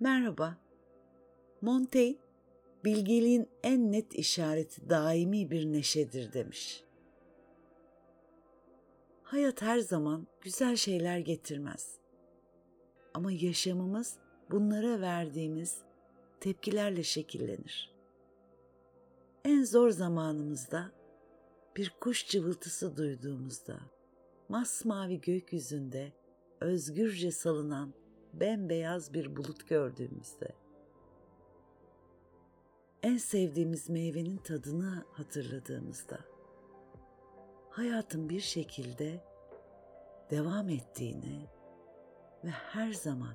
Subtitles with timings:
[0.00, 0.56] Merhaba.
[1.62, 2.18] Montaigne,
[2.84, 6.84] bilgeliğin en net işareti daimi bir neşedir demiş.
[9.22, 11.98] Hayat her zaman güzel şeyler getirmez.
[13.14, 14.18] Ama yaşamımız
[14.50, 15.78] bunlara verdiğimiz
[16.40, 17.94] tepkilerle şekillenir.
[19.44, 20.92] En zor zamanımızda
[21.76, 23.80] bir kuş cıvıltısı duyduğumuzda,
[24.48, 26.12] masmavi gökyüzünde
[26.60, 28.05] özgürce salınan
[28.40, 30.48] bembeyaz bir bulut gördüğümüzde,
[33.02, 36.18] en sevdiğimiz meyvenin tadını hatırladığımızda,
[37.70, 39.24] hayatın bir şekilde
[40.30, 41.46] devam ettiğini
[42.44, 43.34] ve her zaman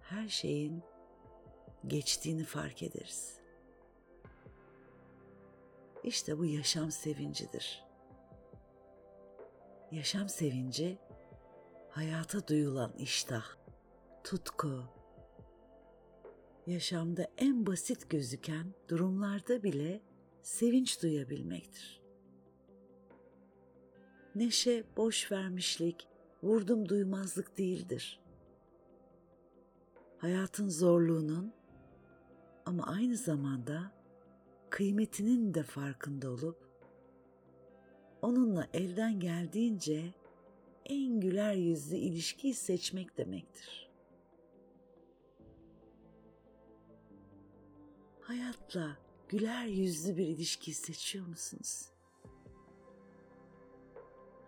[0.00, 0.82] her şeyin
[1.86, 3.38] geçtiğini fark ederiz.
[6.04, 7.84] İşte bu yaşam sevincidir.
[9.90, 10.98] Yaşam sevinci
[11.90, 13.44] hayata duyulan iştah,
[14.24, 14.84] tutku.
[16.66, 20.00] Yaşamda en basit gözüken durumlarda bile
[20.42, 22.02] sevinç duyabilmektir.
[24.34, 26.08] Neşe boş vermişlik,
[26.42, 28.20] vurdum duymazlık değildir.
[30.18, 31.52] Hayatın zorluğunun
[32.66, 33.92] ama aynı zamanda
[34.70, 36.72] kıymetinin de farkında olup
[38.22, 40.14] onunla elden geldiğince
[40.86, 43.91] en güler yüzlü ilişkiyi seçmek demektir.
[48.22, 48.96] Hayatla
[49.28, 51.88] güler yüzlü bir ilişki seçiyor musunuz?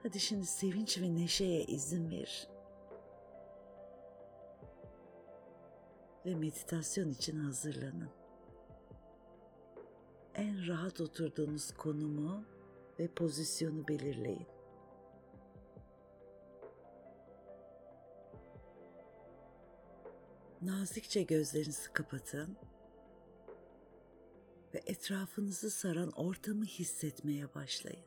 [0.03, 2.49] Hadi şimdi sevinç ve neşeye izin ver.
[6.27, 8.11] Ve meditasyon için hazırlanın.
[10.35, 12.45] En rahat oturduğunuz konumu
[12.99, 14.47] ve pozisyonu belirleyin.
[20.63, 22.57] Nazikçe gözlerinizi kapatın
[24.75, 28.07] ve etrafınızı saran ortamı hissetmeye başlayın.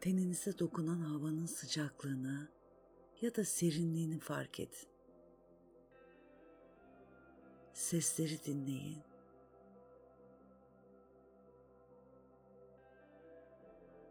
[0.00, 2.48] Teninize dokunan havanın sıcaklığını
[3.20, 4.88] ya da serinliğini fark edin.
[7.72, 9.02] Sesleri dinleyin.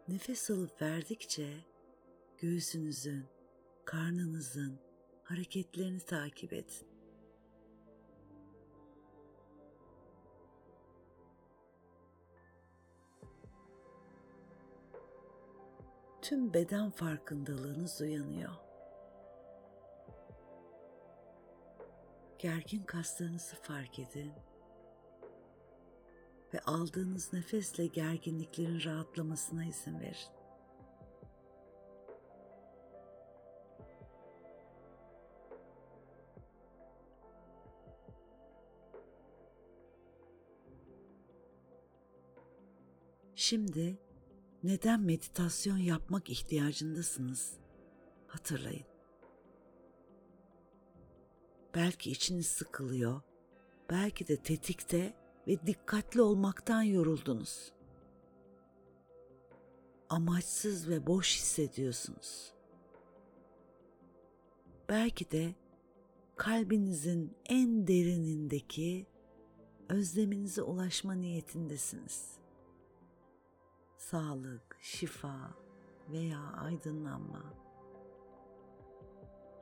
[0.08, 1.64] Nefes alıp verdikçe
[2.38, 3.24] göğsünüzün,
[3.84, 4.78] karnınızın
[5.22, 6.91] hareketlerini takip edin.
[16.22, 18.52] Tüm beden farkındalığınız uyanıyor.
[22.38, 24.32] Gergin kaslarınızı fark edin
[26.54, 30.42] ve aldığınız nefesle gerginliklerin rahatlamasına izin verin.
[43.34, 43.98] Şimdi
[44.62, 47.52] neden meditasyon yapmak ihtiyacındasınız?
[48.26, 48.86] Hatırlayın.
[51.74, 53.20] Belki içiniz sıkılıyor,
[53.90, 55.14] belki de tetikte
[55.46, 57.72] ve dikkatli olmaktan yoruldunuz.
[60.08, 62.52] Amaçsız ve boş hissediyorsunuz.
[64.88, 65.54] Belki de
[66.36, 69.06] kalbinizin en derinindeki
[69.88, 72.41] özleminize ulaşma niyetindesiniz
[74.12, 75.50] sağlık, şifa
[76.08, 77.54] veya aydınlanma.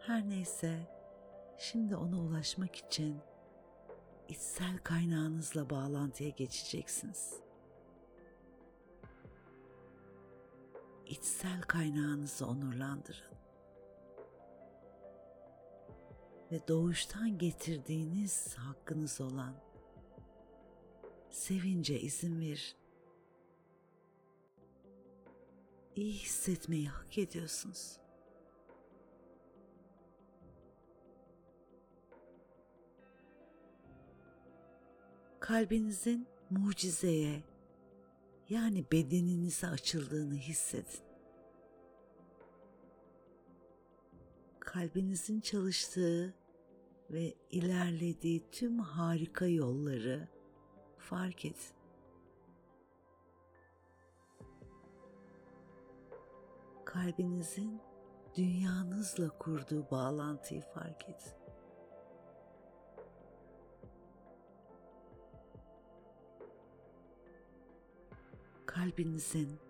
[0.00, 0.88] Her neyse
[1.58, 3.18] şimdi ona ulaşmak için
[4.28, 7.40] içsel kaynağınızla bağlantıya geçeceksiniz.
[11.06, 13.36] İçsel kaynağınızı onurlandırın.
[16.52, 19.54] Ve doğuştan getirdiğiniz hakkınız olan
[21.30, 22.79] sevince izin verin.
[25.96, 27.96] İyi hissetmeyi hak ediyorsunuz.
[35.40, 37.42] Kalbinizin mucizeye
[38.48, 41.04] yani bedeninize açıldığını hissedin.
[44.60, 46.34] Kalbinizin çalıştığı
[47.10, 50.28] ve ilerlediği tüm harika yolları
[50.98, 51.79] fark edin.
[56.92, 57.80] Kalbinizin
[58.36, 61.32] dünyanızla kurduğu bağlantıyı fark edin.
[68.66, 69.60] Kalbinizin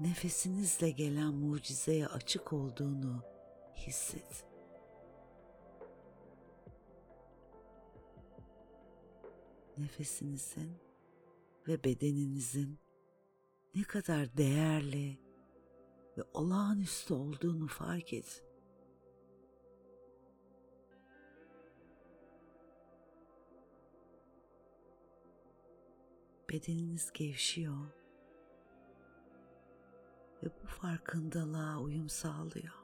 [0.00, 3.22] nefesinizle gelen mucizeye açık olduğunu
[3.74, 4.44] hisset.
[9.78, 10.76] Nefesinizin
[11.68, 12.78] ve bedeninizin
[13.74, 15.21] ne kadar değerli
[16.18, 18.52] ve olağanüstü olduğunu fark edin.
[26.50, 27.86] Bedeniniz gevşiyor
[30.42, 32.74] ve bu farkındalığa uyum sağlıyor.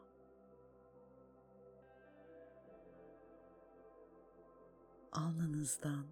[5.12, 6.06] Alnınızdan,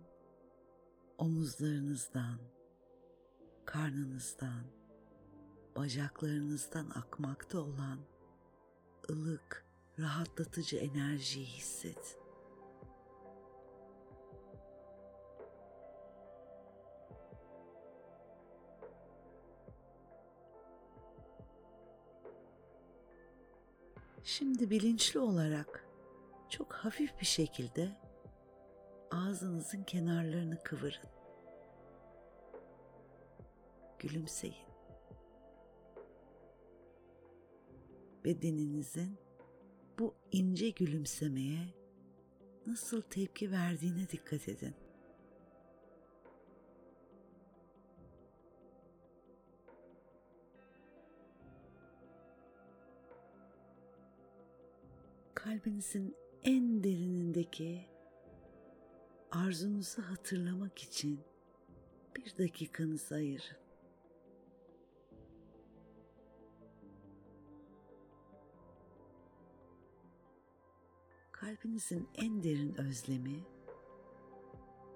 [1.18, 2.38] omuzlarınızdan,
[3.64, 4.64] karnınızdan,
[5.76, 7.98] bacaklarınızdan akmakta olan
[9.10, 9.64] ılık,
[9.98, 12.26] rahatlatıcı enerjiyi hissedin.
[24.24, 25.86] Şimdi bilinçli olarak
[26.48, 27.96] çok hafif bir şekilde
[29.10, 31.08] ağzınızın kenarlarını kıvırın.
[33.98, 34.65] Gülümseyin.
[38.26, 39.18] Bedeninizin
[39.98, 41.74] bu ince gülümsemeye
[42.66, 44.74] nasıl tepki verdiğine dikkat edin.
[55.34, 57.86] kalbinizin en derinindeki
[59.30, 61.20] arzunuzu hatırlamak için
[62.16, 63.65] bir dakikanızı ayırın.
[71.46, 73.44] Kalbinizin en derin özlemi,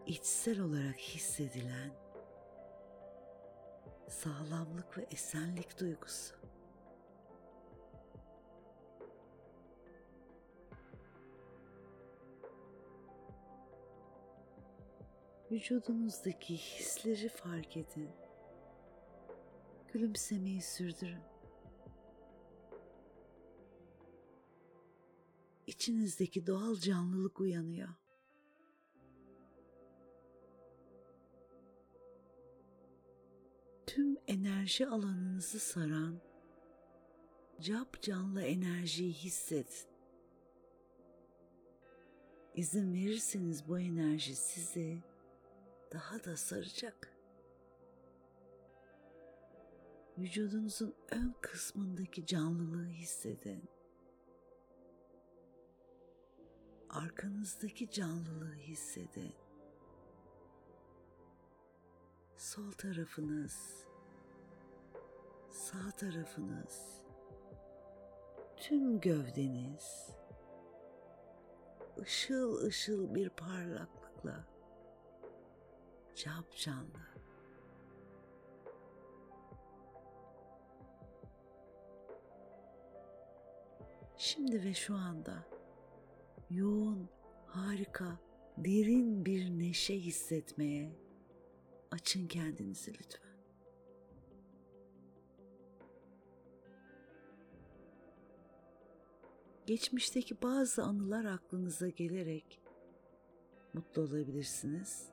[0.06, 1.90] içsel olarak hissedilen
[4.08, 6.34] sağlamlık ve esenlik duygusu.
[15.50, 18.10] Vücudunuzdaki hisleri fark edin.
[19.92, 21.29] Gülümsemeyi sürdürün.
[25.80, 27.88] İçinizdeki doğal canlılık uyanıyor.
[33.86, 36.20] Tüm enerji alanınızı saran
[37.60, 39.88] cap canlı enerjiyi hissedin.
[42.54, 45.02] İzin verirseniz bu enerji sizi
[45.92, 47.12] daha da saracak.
[50.18, 53.79] Vücudunuzun ön kısmındaki canlılığı hissedin.
[56.90, 59.34] Arkanızdaki canlılığı hissedin.
[62.36, 63.86] Sol tarafınız,
[65.50, 67.02] sağ tarafınız,
[68.56, 70.10] tüm gövdeniz
[71.98, 74.44] ışıl ışıl bir parlaklıkla
[76.14, 77.10] cap canlı.
[84.16, 85.59] Şimdi ve şu anda
[86.50, 87.08] yoğun,
[87.46, 88.18] harika,
[88.58, 90.92] derin bir neşe hissetmeye
[91.90, 93.30] açın kendinizi lütfen.
[99.66, 102.60] Geçmişteki bazı anılar aklınıza gelerek
[103.74, 105.10] mutlu olabilirsiniz.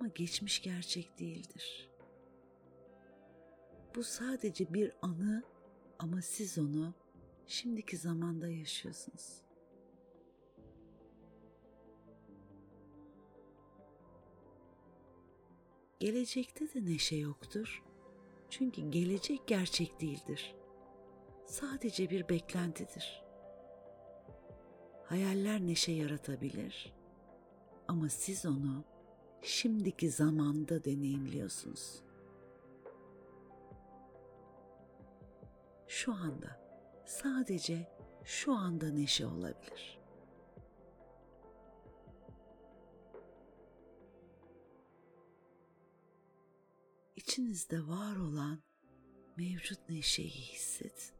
[0.00, 1.90] Ama geçmiş gerçek değildir.
[3.94, 5.42] Bu sadece bir anı
[5.98, 6.94] ama siz onu
[7.48, 9.42] şimdiki zamanda yaşıyorsunuz.
[16.00, 17.84] Gelecekte de neşe yoktur.
[18.50, 20.54] Çünkü gelecek gerçek değildir.
[21.46, 23.24] Sadece bir beklentidir.
[25.04, 26.94] Hayaller neşe yaratabilir
[27.88, 28.84] ama siz onu
[29.42, 32.02] şimdiki zamanda deneyimliyorsunuz.
[35.86, 36.67] Şu anda
[37.08, 37.86] sadece
[38.24, 39.98] şu anda neşe olabilir.
[47.16, 48.62] İçinizde var olan
[49.36, 51.18] mevcut neşeyi hissedin.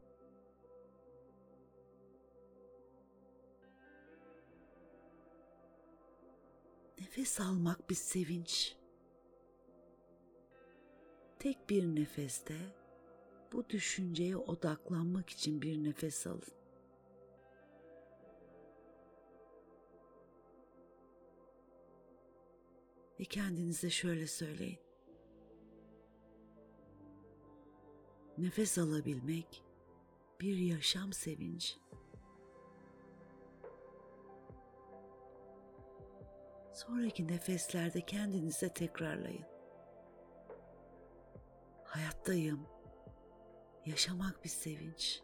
[6.99, 8.75] Nefes almak bir sevinç.
[11.39, 12.78] Tek bir nefeste
[13.53, 16.59] bu düşünceye odaklanmak için bir nefes alın.
[23.19, 24.79] Ve kendinize şöyle söyleyin.
[28.37, 29.63] Nefes alabilmek
[30.41, 31.73] bir yaşam sevinci.
[36.73, 39.45] Sonraki nefeslerde kendinize tekrarlayın.
[41.83, 42.78] Hayattayım.
[43.89, 45.21] Yaşamak bir sevinç.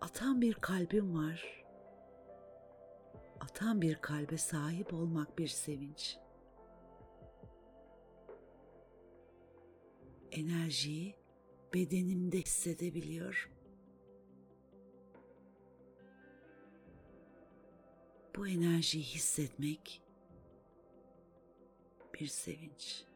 [0.00, 1.64] Atan bir kalbim var.
[3.40, 6.18] Atan bir kalbe sahip olmak bir sevinç.
[10.32, 11.14] Enerjiyi
[11.74, 13.52] bedenimde hissedebiliyorum.
[18.36, 20.02] Bu enerjiyi hissetmek
[22.14, 23.13] bir sevinç.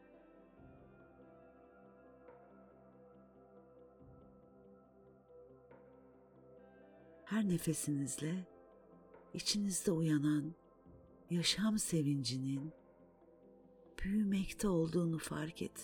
[7.29, 8.47] Her nefesinizle
[9.33, 10.53] içinizde uyanan
[11.29, 12.73] yaşam sevincinin
[14.03, 15.83] büyümekte olduğunu fark edin.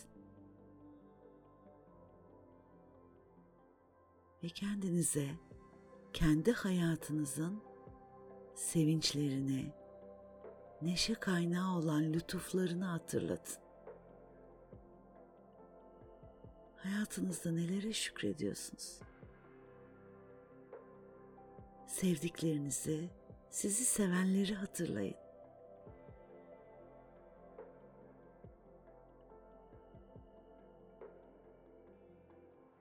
[4.44, 5.30] Ve kendinize
[6.14, 7.62] kendi hayatınızın
[8.56, 9.74] sevinçlerini,
[10.82, 13.64] neşe kaynağı olan lütuflarını hatırlatın.
[16.78, 19.00] Hayatınızda nelere şükrediyorsunuz?
[21.96, 23.10] Sevdiklerinizi,
[23.50, 25.16] sizi sevenleri hatırlayın.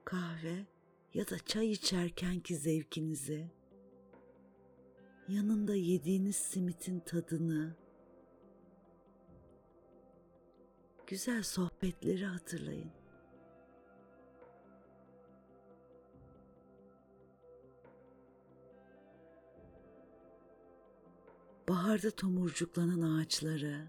[0.05, 0.67] Kahve
[1.15, 3.51] ya da çay içerkenki zevkinizi,
[5.29, 7.77] yanında yediğiniz simitin tadını,
[11.07, 13.04] güzel sohbetleri hatırlayın.
[21.69, 23.89] Baharda tomurcuklanan ağaçları,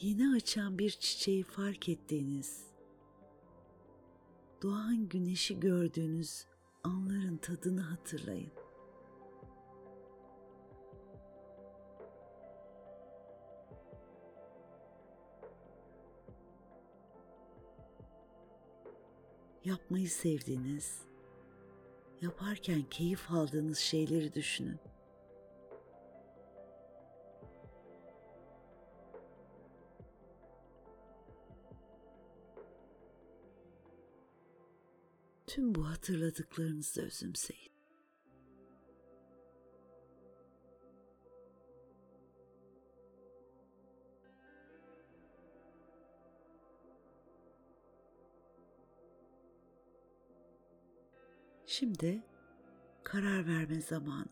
[0.00, 2.66] yeni açan bir çiçeği fark ettiğiniz,
[4.62, 6.46] doğan güneşi gördüğünüz
[6.84, 8.52] anların tadını hatırlayın.
[19.64, 21.02] Yapmayı sevdiğiniz,
[22.22, 24.91] yaparken keyif aldığınız şeyleri düşünün.
[35.52, 37.72] Tüm bu hatırladıklarınızı özümseyin.
[51.66, 52.22] Şimdi
[53.04, 54.26] karar verme zamanı.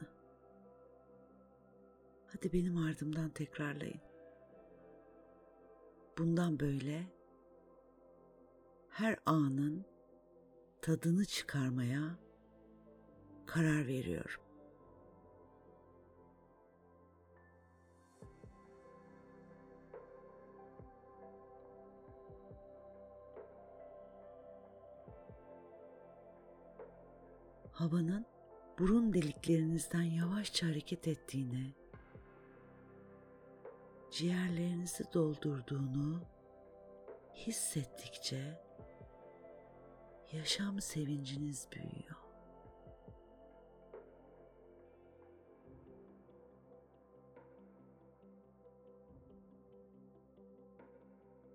[2.27, 4.01] Hadi benim ardımdan tekrarlayın.
[6.19, 7.07] Bundan böyle
[8.89, 9.85] her anın
[10.83, 12.19] tadını çıkarmaya
[13.47, 14.41] karar veriyorum.
[27.73, 28.27] Havanın
[28.79, 31.75] burun deliklerinizden yavaşça hareket ettiğini,
[34.11, 36.23] ciğerlerinizi doldurduğunu
[37.35, 38.70] hissettikçe
[40.33, 42.17] yaşam sevinciniz büyüyor.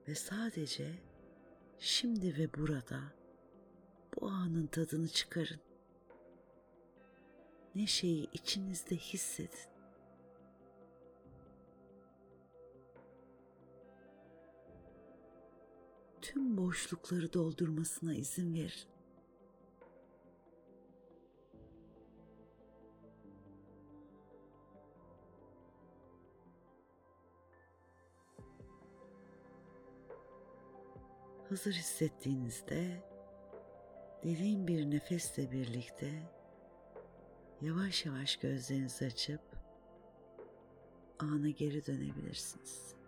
[0.08, 0.92] Ve sadece
[1.80, 3.00] şimdi ve burada
[4.16, 5.60] bu anın tadını çıkarın.
[7.76, 9.75] Neşeyi içinizde hissedin.
[16.26, 18.90] Tüm boşlukları doldurmasına izin verin.
[31.50, 33.04] Hazır hissettiğinizde
[34.24, 36.30] derin bir nefesle birlikte
[37.62, 39.42] yavaş yavaş gözlerinizi açıp
[41.20, 43.05] ana geri dönebilirsiniz.